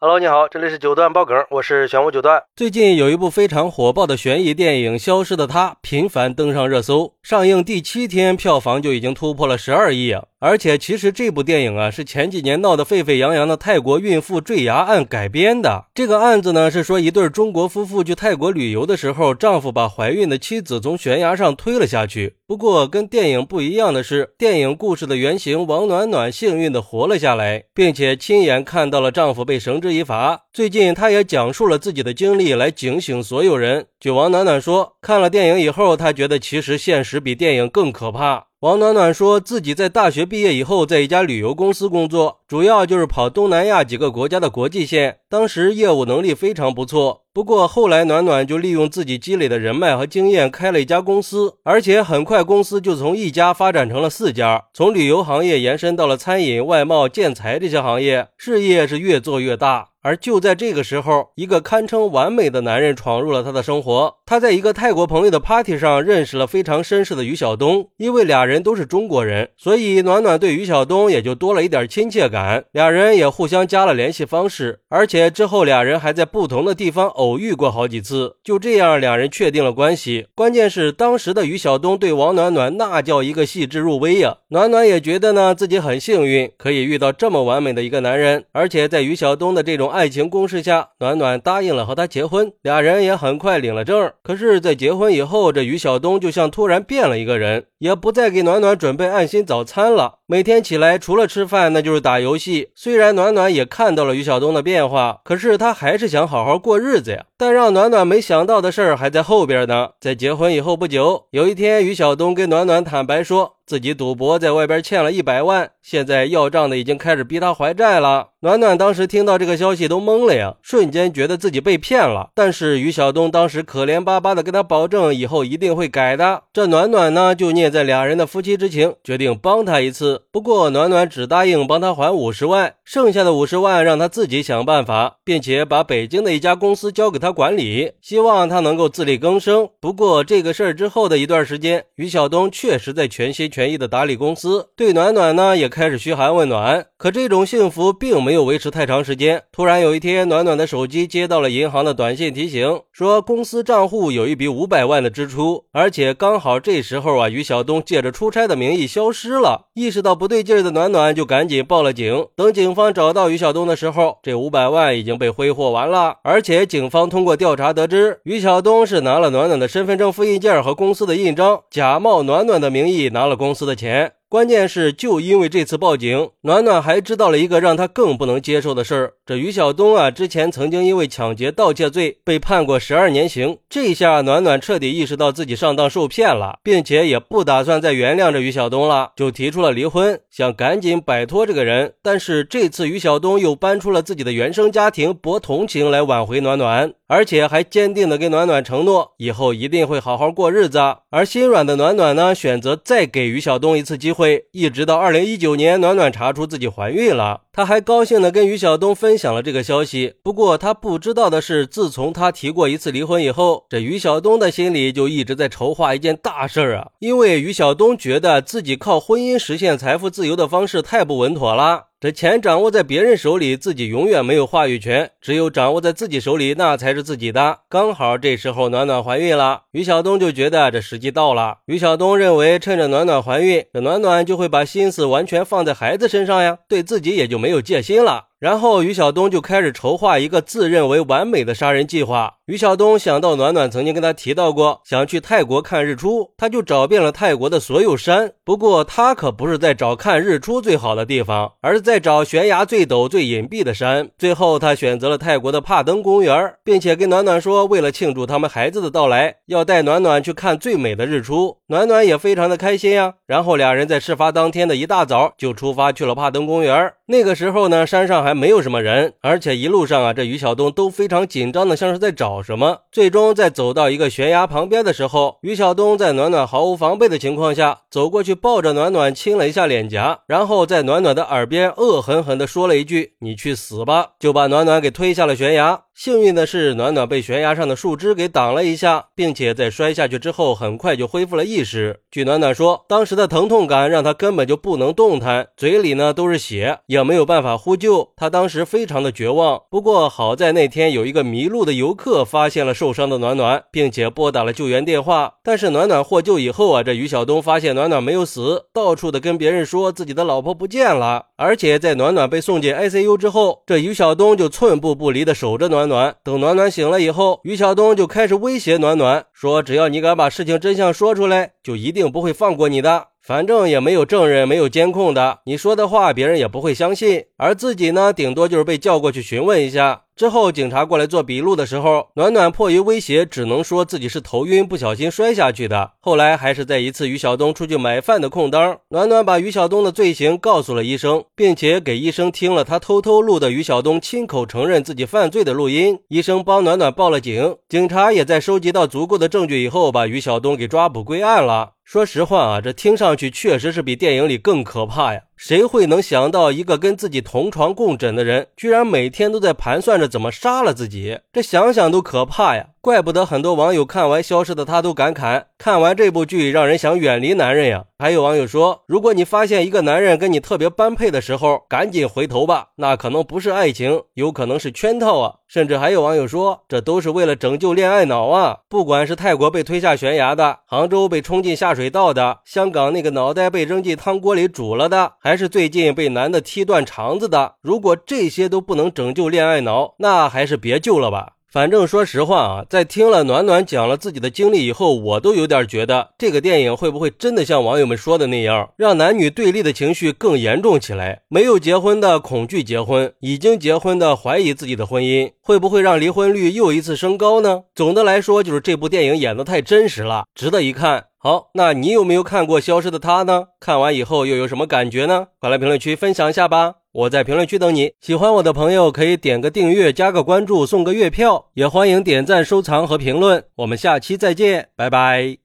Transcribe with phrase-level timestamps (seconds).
[0.00, 2.40] Hello，你好，这里是九段爆梗，我是玄武九段。
[2.54, 10.14] 最近有一部非常火爆的悬疑电影《消失的她》频繁登上热搜，上映第七天票房就已经突破了十二亿！
[10.40, 15.86] 而且其实这部电影啊是前几年闹得沸沸扬扬的泰国孕妇坠崖案改编的。
[15.92, 22.36] 这个案子呢是说一对中国夫妇去泰国旅游的时候，丈夫把怀孕的妻子从悬崖上推了下去。
[22.46, 29.92] 不过跟电影不一样的是，电影故事的原型王暖暖幸运的活了下来，并且亲眼看到了丈夫被绳之。
[29.92, 30.44] 以法。
[30.52, 33.86] 最近，她也讲述了自己的经历，来警醒所有人。
[33.98, 38.47] 据王暖暖说，看了电影以后，她觉得其实现实比电影更可怕。
[38.60, 47.22] 王暖暖说自己在大学毕业以后，在一家旅游公司工作，主要就是跑东南亚几个国家的国际线，当时业务能力非常不错。
[47.32, 59.90] 不过后来，暖暖就利用自己积累的人脉和经验，开了一家公司，而且很快公司就从一家发展成了四家，从旅游行业延伸到了餐饮、外贸、建材这些行业，事业是越做越大。
[60.08, 64.14] 而就在这个时候，一个堪称完美的男人闯入了她的生活。
[64.24, 72.64] 她在一个泰国朋友的 party 上认识了非常绅士的于晓东，因为俩人都是中国人，所以暖暖对于晓东也就多了一点亲切感。
[72.72, 78.36] 俩人也互相加了联系方式，而且之后俩人还在不同的地方偶遇过好几次。
[78.42, 80.28] 就这样，两人确定了关系。
[80.34, 84.38] 关键是当时的于晓东对王暖暖那叫一个细致入微呀。
[84.48, 89.97] 暖暖也觉得呢自己很幸运，可以遇到这么完美的一个男人，而且在于晓东的这种。
[89.97, 94.12] 爱爱情攻势下，暖暖答应了和他结婚，俩人也很快领了证。
[94.22, 100.18] 可是，在结婚以后，这于晓东就像突然变了一个人，也不再给暖暖准备爱心早餐了。
[100.26, 102.70] 每天起来除了吃饭，那就是打游戏。
[102.74, 107.24] 虽然暖暖也看到了于晓东的变化，可是他还是想好好过日子呀。
[107.36, 109.90] 但让暖暖没想到的事儿还在后边呢。
[110.00, 113.54] 在结婚以后不久，有一天，于晓东跟暖暖坦白说。
[113.68, 118.28] 自己赌博，在外边欠了一百万，现在要账的已经开始逼他还债了。
[118.40, 122.30] 暖暖当时听到这个消息都懵了呀，瞬间觉得自己被骗了。
[122.34, 126.44] 但是于晓东当时可怜巴巴的跟他保证，以后一定会改的。
[126.50, 130.22] 这暖暖呢，就念在俩人的夫妻之情，决定帮他一次。
[130.32, 139.68] 不过暖暖只答应帮他还五十万，剩下的五十万让他自己想办法，并且把北京的一家公司交给他管理，希望他能够自力更生。
[139.80, 143.68] 不过这个事儿之后的一段时间，于晓东确实在全心全。
[143.68, 146.86] 意的打理公司，对暖暖呢也开始嘘寒问暖。
[146.96, 149.42] 可这种幸福并没有维持太长时间。
[149.52, 159.66] 突然有一天，暖暖的手机接到了银行的短信提醒，说公司账户有一笔五百万的支出，而且刚好这时候啊，于晓小东借着出差的名义消失了。
[159.74, 162.28] 意识到不对劲的暖暖就赶紧报了警。
[162.36, 166.18] 等警方找到于小东的时候，这五百万已经被挥霍完了。
[166.22, 173.34] 而且警方通过调查得知，于小东是拿了暖暖的身份证复印件和公司的印章，假冒暖暖的名义拿了。
[173.34, 174.12] 公司的钱。
[174.30, 179.14] 关键是，就因为这次报警，暖暖还知道了一个让他更不能接受的事儿。
[179.24, 183.56] 这于晓东啊，之前曾经因为抢劫、盗窃罪被判过十二年刑。
[183.70, 191.94] 这下暖暖彻底意识到自己上当受骗了，并且也不打算再原谅这于晓东了，就提出了离婚，想赶紧摆脱这个人。
[192.02, 200.78] 但是这次于晓东又搬出了自己的原生家庭，博同情来挽回暖暖，而且还坚定的跟暖暖承诺，以后一定会好好过日子。
[201.08, 204.17] 而心软的暖暖呢，选择再给于晓东一次机会。
[204.18, 210.14] 会一直到二零一九年，暖暖查出自己怀孕了，她还高兴地跟于晓东分享了这个消息。
[210.24, 216.88] 不过她不知道的是，自从她提过一次离婚以后，这于晓东的心里就一直在筹划一件大事儿啊。
[216.98, 221.87] 因为于晓东觉得自己靠婚姻实现财富自由的方式太不稳妥了。
[222.00, 225.10] 这钱掌握在别人手里，自己永远没有话语权。
[225.20, 227.58] 只有掌握在自己手里，那才是自己的。
[227.68, 231.58] 刚好这时候暖暖怀孕了，于晓东就觉得这时机到了。
[231.66, 238.26] 于晓东认为，趁着暖暖怀孕，这暖暖就会把心思完全放在孩子身上呀，对自己也就没有戒心了。
[238.38, 242.36] 然后于晓东就开始筹划一个自认为完美的杀人计划。
[242.48, 248.32] 于晓东想到暖暖曾经跟他提到过想去泰国看日出，他就找遍了泰国的所有山。
[248.42, 254.08] 不过他可不是在找看日出最好的地方，而是在找悬崖最陡、最隐蔽的山。
[254.16, 261.58] 最后他选择了泰国的帕登公园，并且跟暖暖说，为了庆祝他们孩子的到来，要带暖暖去看最美的日出。
[261.66, 263.16] 暖暖也非常的开心呀。
[263.26, 266.94] 然后俩人在事发当天的一大早就出发去了帕登公园。
[267.08, 272.78] 那个时候呢，山上还没有什么人，而且一路上啊，这于晓东都非常紧张的，像是在找什么。
[272.90, 285.82] 最终在走到一个悬崖旁边的时候，于晓东在暖暖毫无防备的情况下走过去，抱着暖暖亲了一下脸颊，然后在暖暖的耳边恶狠狠地说了一句：“你去死吧！”就把暖暖给推下了悬崖。
[285.98, 291.98] 幸运的是，暖暖被悬崖上的树枝给挡了一下，并且在摔下去之后很快就恢复了意识。
[292.08, 298.10] 据暖暖说，当时的疼痛感让他根本就不能动弹，嘴里呢都是血，也没有办法呼救。
[298.14, 299.60] 他当时非常的绝望。
[299.68, 305.34] 不过好在那天有一个迷路的游客发现了受伤的暖暖，并且拨打了救援电话。
[305.42, 311.26] 但是暖暖获救以后啊，这于晓东发现暖暖没有死，到处的跟别人说自己的老婆不见了。
[311.34, 315.87] 而且在暖暖被送进 ICU 之后，这于晓东就寸步不离的守着暖暖。
[315.88, 323.08] 暖等暖暖醒了以后，于晓东就开始威胁暖暖，说只要你敢把事情真相说出来，就一定不会放过你的。
[323.20, 327.24] 反正也没有证人，没有监控的，你说的话别人也不会相信。
[327.36, 330.02] 而自己呢，顶多就是被叫过去询问一下。
[330.18, 335.92] 之后警察过来做笔录的时候，暖暖迫于威胁，只能说自己是头晕，不小心摔下去的。
[336.00, 346.00] 后来还是在一次于晓东出去买饭的空当，暖暖把于晓东的罪行告诉了医生，并且给医生听了他偷偷录的于晓东亲口承认自己犯罪的录音。
[346.08, 351.74] 医生帮暖暖报了警，警察也在收集到足够的证据以后，把于晓东给抓捕归案了。
[351.84, 355.20] 说实话啊，这听上去确实是比电影里更可怕呀。
[355.38, 361.20] 谁会能想到，一个跟自己同床共枕的人，居然每天都在盘算着怎么杀了自己？
[361.32, 362.70] 这想想都可怕呀！
[362.80, 367.84] 怪不得很多网友看完《消失的她》都感慨，看完这部剧让人想远离男人呀。
[367.98, 375.34] 还有网友说，如果你发现一个男人跟你特别般配的时候，赶紧回头吧，那可能不是爱情，有可能是圈套啊。
[375.48, 378.58] 甚至还有网友说，这都是为了拯救恋爱脑啊！
[378.68, 385.14] 不管是泰国被推下悬崖的，杭州被冲进下水道的，香港那个脑袋被扔进汤锅里煮了的。
[385.18, 391.37] 还是最近被男的踢断肠子的，如果这些都不能拯救恋爱脑，那还是别救了吧。
[391.50, 401.22] 反正说实话啊，在听了暖暖讲了自己的经历以后，我都有点觉得这个电影会不会真的像网友们说的那样，让男女对立的情绪更严重起来？
[401.28, 407.62] 没有结婚的恐惧结婚，已经结婚的怀疑自己的婚姻，会不会让离婚率又一次升高呢？
[407.74, 411.06] 总的来说，就是这部电影演的太真实了，值得一看。
[411.16, 413.46] 好，那你有没有看过《消失的她》呢？
[413.58, 415.28] 看完以后又有什么感觉呢？
[415.40, 416.74] 快来评论区分享一下吧！
[416.98, 417.92] 我在评论区等你。
[418.00, 423.44] 喜欢我的朋友可以点个订阅、加个关注、送个月票，也欢迎点赞、收藏和评论。
[423.56, 425.38] 我们下期再见，拜拜。